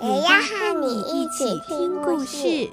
[0.00, 2.70] 也要和你一起听故事。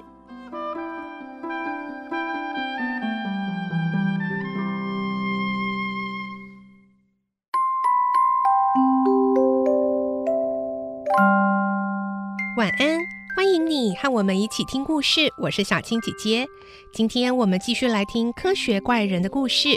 [12.56, 13.00] 晚安，
[13.34, 15.22] 欢迎你和我们一起听故事。
[15.36, 16.46] 我是小青姐姐，
[16.92, 19.70] 今天我们继续来听科学怪人的故事。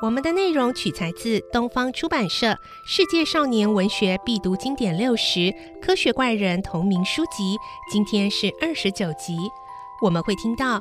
[0.00, 2.46] 我们的内容取材自东方出版社
[2.86, 5.52] 《世界少年文学必读经典六十
[5.82, 7.56] 科学怪人》同名书籍。
[7.90, 9.36] 今天是二十九集，
[10.00, 10.80] 我们会听到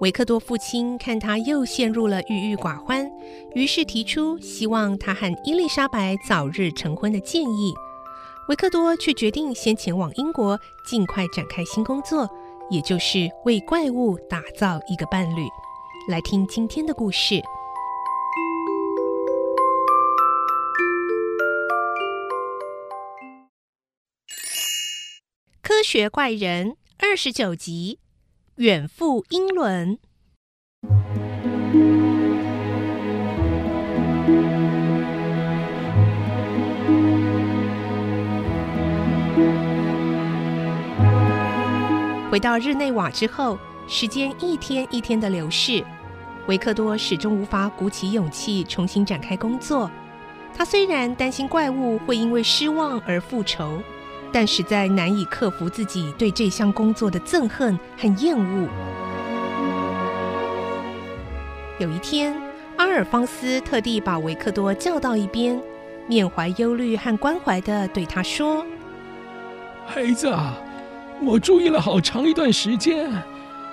[0.00, 3.08] 维克多父亲看他又陷入了郁郁寡欢，
[3.54, 7.72] 于是提出希望他和伊丽莎白早日成婚的建议。
[8.48, 12.28] 维克多却决定先前往英国，尽快展开新工作，
[12.68, 15.46] 也就是为怪物打造一个伴侣。
[16.08, 17.34] 来听今天的故事，
[25.76, 27.98] 《科学怪人》二十九集，
[28.54, 29.98] 远赴英伦。
[42.30, 45.84] 回到日内瓦之后，时间一天一天的流逝，
[46.46, 49.90] 维克多始终无法鼓起勇气重新展开工作。
[50.54, 53.82] 他虽然担心怪物会因为失望而复仇，
[54.36, 58.68] 但实在难以克服自己对这项工作的憎恨和厌恶。
[61.78, 62.36] 有一天，
[62.76, 65.58] 阿尔方斯特地把维克多叫到一边，
[66.06, 68.62] 面怀忧虑和关怀地对他说
[69.88, 70.58] ：“孩子啊。”
[71.24, 73.10] 我注意了好长一段时间，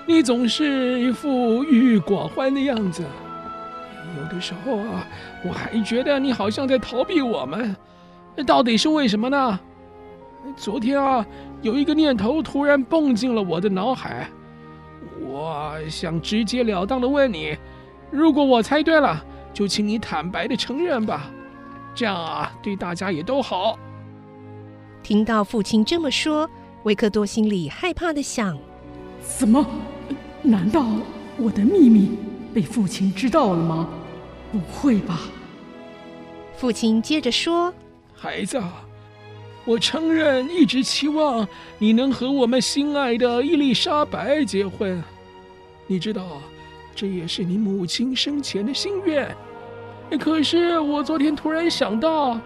[0.06, 3.03] 你总是一副郁郁寡欢的样子。
[4.18, 5.06] 有的时候啊，
[5.46, 7.75] 我还觉得你好像在逃避我们，
[8.47, 9.59] 到底是为什么呢？
[10.55, 11.25] 昨天啊，
[11.61, 14.29] 有一个念头突然蹦进了我的脑海，
[15.21, 17.57] 我想直截了当的问你，
[18.11, 19.23] 如果我猜对了，
[19.53, 21.31] 就请你坦白的承认吧，
[21.95, 23.77] 这样啊，对大家也都好。
[25.01, 26.49] 听到父亲这么说。
[26.83, 28.57] 维克多心里害怕的想
[29.23, 29.65] ：“怎么？
[30.41, 30.85] 难道
[31.37, 32.17] 我的秘密
[32.53, 33.87] 被父亲知道了吗？
[34.51, 35.21] 不会吧？”
[36.57, 37.73] 父亲接着说
[38.13, 38.61] ：“孩子，
[39.66, 41.47] 我承认一直期望
[41.78, 45.01] 你能和我们心爱的伊丽莎白结婚。
[45.88, 46.41] 你知道，
[46.96, 49.35] 这也是你母亲生前的心愿。
[50.19, 52.40] 可是我昨天突然想到。”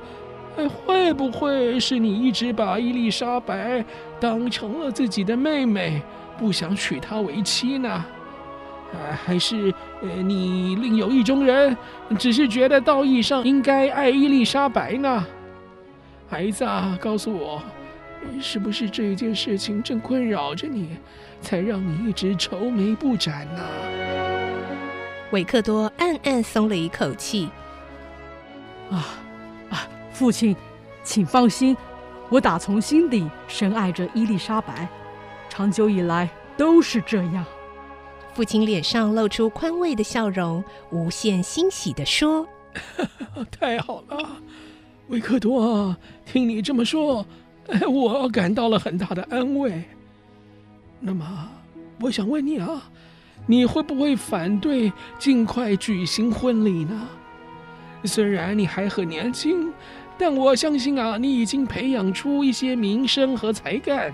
[0.57, 3.85] 哎，会不会是你一直把伊丽莎白
[4.19, 6.01] 当成了自己的妹妹，
[6.39, 7.87] 不想娶她为妻呢？
[7.87, 11.77] 啊，还是呃，你另有意中人，
[12.17, 15.23] 只是觉得道义上应该爱伊丽莎白呢？
[16.29, 17.61] 孩子啊，告诉我，
[18.41, 20.97] 是不是这件事情正困扰着你，
[21.41, 23.61] 才让你一直愁眉不展呢？
[25.31, 27.49] 维克多暗暗松了一口气。
[28.91, 29.05] 啊。
[30.11, 30.55] 父亲，
[31.03, 31.77] 请放心，
[32.27, 34.87] 我打从心底深爱着伊丽莎白，
[35.47, 36.27] 长久以来
[36.57, 37.45] 都是这样。
[38.33, 42.47] 父亲脸上露出宽慰的笑容，无限欣喜地说
[43.59, 44.37] ：“太好了，
[45.09, 45.95] 维克多，
[46.25, 47.25] 听你这么说，
[47.89, 49.83] 我感到了很大的安慰。
[50.99, 51.49] 那么，
[51.99, 52.89] 我想问你啊，
[53.45, 57.07] 你会不会反对尽快举行婚礼呢？
[58.03, 59.71] 虽然你还很年轻。”
[60.19, 64.11] 但我相信啊，你已经培养出一些名声和才干，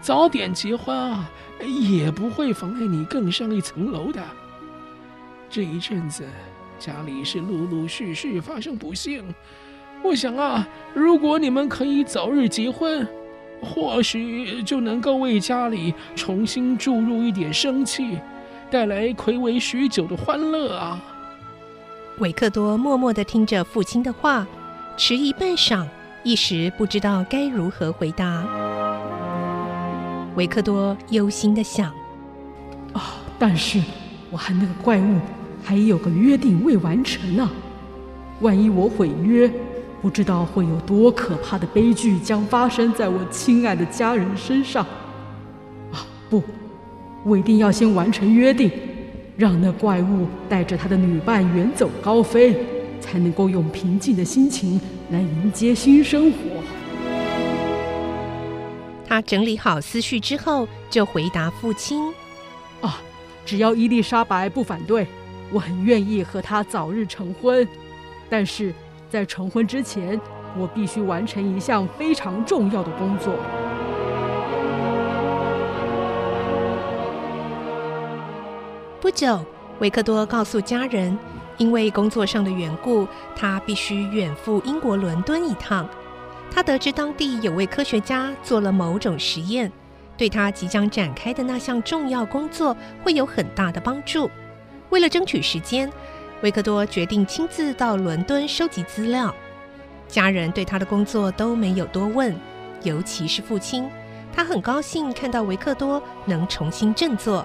[0.00, 1.30] 早点结婚啊，
[1.64, 4.20] 也不会妨碍你更上一层楼的。
[5.48, 6.24] 这一阵子
[6.76, 9.32] 家里是陆陆续续发生不幸，
[10.02, 13.06] 我想啊，如果你们可以早日结婚，
[13.62, 18.18] 或许就能够为家里重新注入一点生气，
[18.70, 21.02] 带来睽违许久的欢乐啊。
[22.18, 24.46] 维克多默默的听着父亲的话。
[25.00, 25.86] 迟疑半晌，
[26.24, 28.44] 一时不知道该如何回答。
[30.34, 31.94] 维克多忧心的想
[32.92, 33.80] ：“啊，但是
[34.28, 35.20] 我和那个怪物
[35.62, 37.48] 还有个约定未完成呢。
[38.40, 39.48] 万一我毁约，
[40.00, 44.84] 不知道会有多可怕的悲剧将发生在我亲爱的家人身上。
[45.92, 46.42] 啊不，
[47.24, 48.70] 我一定要先完成约定，
[49.36, 52.56] 让那怪物带着他的女伴远走高飞，
[53.00, 54.80] 才能够用平静的心情
[55.10, 56.38] 来迎接新生活。
[59.06, 62.12] 他整理好思绪之后，就回答父亲
[62.82, 63.00] ：“啊，
[63.46, 65.06] 只要伊丽莎白不反对，
[65.50, 67.66] 我很愿意和她早日成婚。
[68.28, 68.74] 但是
[69.10, 70.20] 在成婚之前，
[70.56, 73.34] 我必须完成一项非常重要的工作。”
[79.00, 79.44] 不久，
[79.78, 81.16] 维克多告诉家人，
[81.56, 85.88] 因为工作上的缘故，他必须远赴英国伦敦一趟。
[86.50, 89.72] 他得知当地有位科学家做了某种实验，
[90.16, 94.30] 对他即将展开的那项重要工作会有很大的帮助。
[94.90, 95.90] 为了争取时间，
[96.42, 99.34] 维克多决定亲自到伦敦收集资料。
[100.06, 102.34] 家人对他的工作都没有多问，
[102.82, 103.88] 尤其是父亲，
[104.32, 107.44] 他很高兴看到维克多能重新振作。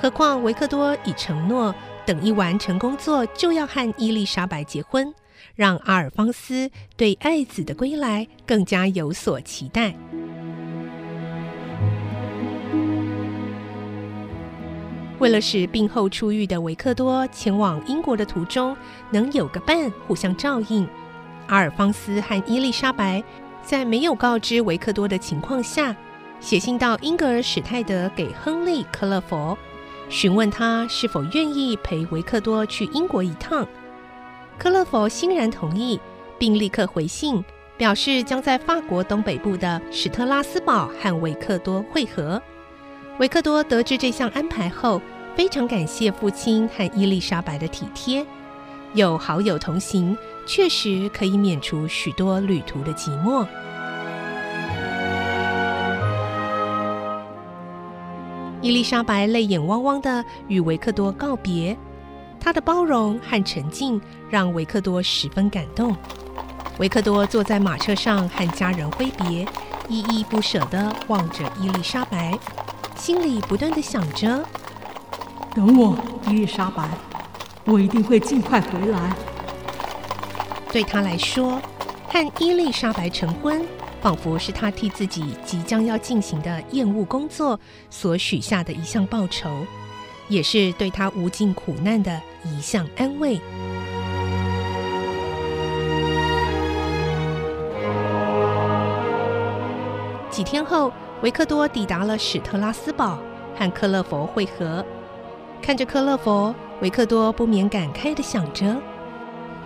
[0.00, 1.74] 何况维克多已承诺，
[2.06, 5.12] 等一完成工作就要和伊丽莎白结婚。
[5.54, 9.94] 让阿尔方斯对爱子的归来更加有所期待。
[15.22, 18.76] 为了使病后出狱的维克多前往英国的途中
[19.12, 20.84] 能有个伴互相照应，
[21.46, 23.22] 阿尔方斯和伊丽莎白
[23.62, 25.94] 在没有告知维克多的情况下，
[26.40, 29.56] 写信到英格尔史泰德给亨利·克勒佛，
[30.08, 33.64] 询问他是否愿意陪维克多去英国一趟。
[34.58, 36.00] 克勒佛欣然同意，
[36.36, 37.44] 并立刻回信
[37.76, 42.42] 表示将在法国东北部的史特拉斯堡和维克多会合。
[43.18, 45.00] 维克多得知这项安排后，
[45.34, 48.24] 非常感谢父亲和伊丽莎白的体贴。
[48.94, 53.46] 有好友同行，确实可以免除许多旅途的寂寞。
[58.60, 61.76] 伊丽莎白泪眼汪汪的与维克多告别。
[62.38, 65.96] 他的包容和沉静让维克多十分感动。
[66.78, 69.46] 维克多坐在马车上和家人挥别，
[69.88, 72.38] 依依不舍的望着伊丽莎白，
[72.96, 74.44] 心里不断的想着
[75.54, 75.96] ：“等我，
[76.26, 76.88] 伊丽莎白，
[77.66, 79.14] 我一定会尽快回来。”
[80.72, 81.60] 对他来说，
[82.08, 83.62] 和伊丽莎白成婚，
[84.00, 87.60] 仿佛是他替自己即将要进行的厌恶工作
[87.90, 89.50] 所许下的一项报酬。
[90.28, 93.38] 也是对他无尽苦难的一项安慰。
[100.30, 100.90] 几天后，
[101.20, 103.18] 维克多抵达了史特拉斯堡，
[103.58, 104.82] 和克勒佛会合。
[105.62, 108.76] 看着克勒佛，维克多不免感慨地想着：“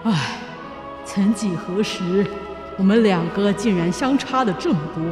[0.05, 0.37] 唉，
[1.07, 2.27] 曾几何时，
[2.77, 5.03] 我们两个竟然相差的这么多。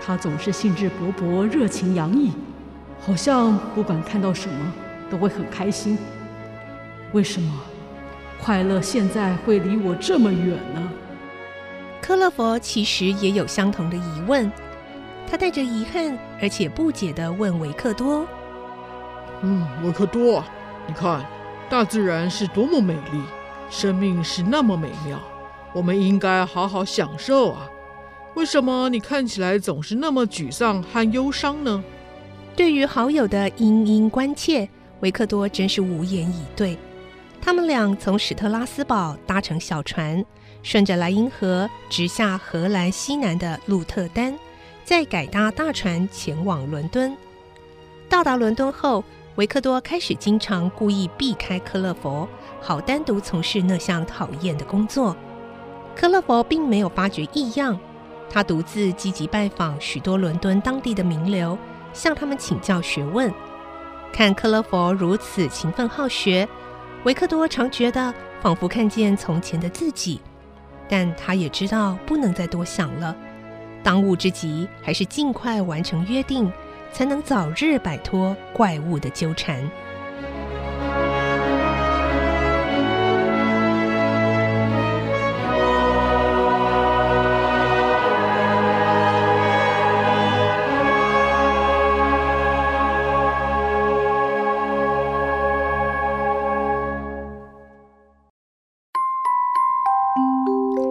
[0.00, 2.30] 他总是兴致勃勃、热情洋溢。”
[3.00, 4.72] 好像不管看到什么
[5.08, 5.96] 都会很开心，
[7.12, 7.60] 为什么
[8.40, 10.92] 快乐现在会离我这么远呢？
[12.00, 14.50] 克勒佛其实也有相同的疑问，
[15.28, 18.26] 他带着遗憾而且不解地问维克多
[19.42, 20.42] ：“嗯，维克多，
[20.86, 21.24] 你看，
[21.70, 23.22] 大自然是多么美丽，
[23.70, 25.20] 生命是那么美妙，
[25.72, 27.68] 我们应该好好享受啊！
[28.34, 31.82] 为什么你看起来总是那么沮丧和忧伤呢？”
[32.56, 34.68] 对于好友的殷殷关切，
[35.00, 36.76] 维克多真是无言以对。
[37.40, 40.24] 他们俩从史特拉斯堡搭乘小船，
[40.64, 44.36] 顺着莱茵河直下荷兰西南的鹿特丹，
[44.84, 47.16] 再改搭大船前往伦敦。
[48.08, 49.04] 到达伦敦后，
[49.38, 52.28] 维克多开始经常故意避开克勒佛，
[52.60, 55.16] 好单独从事那项讨厌的工作。
[55.94, 57.78] 克勒佛并没有发觉异样，
[58.28, 61.56] 他独自积极拜访许多伦敦当地的名流。
[61.92, 63.32] 向他们请教学问，
[64.12, 66.46] 看克勒佛如此勤奋好学，
[67.04, 70.20] 维克多常觉得仿佛看见从前的自己，
[70.88, 73.14] 但他也知道不能再多想了，
[73.84, 76.52] 当务之急还是尽快完成约定，
[76.92, 79.68] 才能早日摆脱怪物的纠缠。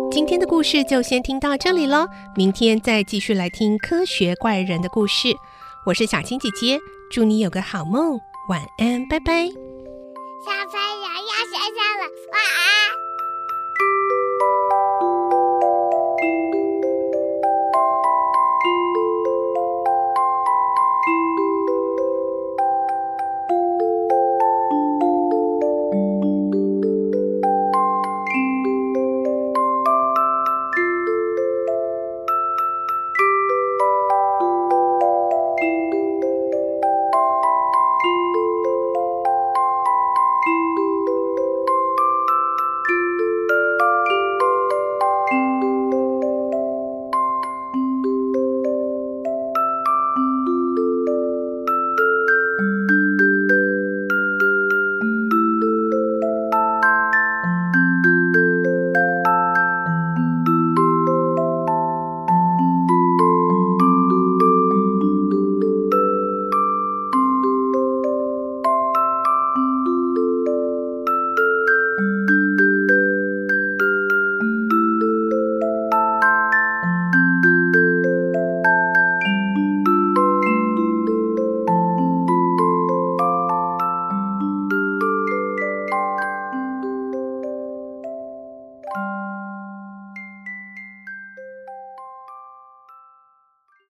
[0.09, 5.29] 今天的故事就先听到这里喽，明天再继续来听科学怪人的故事。
[5.87, 6.77] 我是小青姐姐
[7.09, 9.47] 祝你有个好梦晚安拜拜。
[9.47, 12.03] 小朋友要睡觉了
[12.33, 12.67] 晚安。